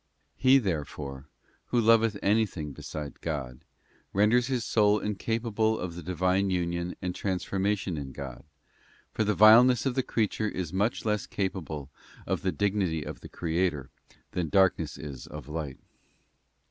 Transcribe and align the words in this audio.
He, 0.35 0.57
therefore, 0.57 1.27
who 1.65 1.79
loveth 1.79 2.17
anything 2.23 2.71
beside 2.73 3.21
God 3.21 3.63
renders 4.13 4.47
his 4.47 4.65
soul 4.65 4.97
incapable 4.97 5.77
of 5.77 5.93
the 5.93 6.01
Divine 6.01 6.49
union 6.49 6.95
and 7.03 7.13
transformation 7.13 7.97
in 7.97 8.11
God, 8.11 8.43
for 9.11 9.23
the 9.23 9.35
vileness 9.35 9.85
of 9.85 9.93
the 9.93 10.01
creature 10.01 10.49
is 10.49 10.73
much 10.73 11.05
less 11.05 11.27
capable 11.27 11.91
of 12.25 12.41
the 12.41 12.51
dignity 12.51 13.03
of 13.03 13.19
the 13.19 13.29
Creator 13.29 13.91
than 14.31 14.49
darkness 14.49 14.97
is 14.97 15.27
of 15.27 15.47
light. 15.47 15.77